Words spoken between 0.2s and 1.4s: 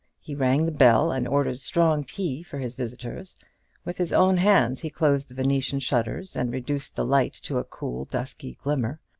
rang the bell, and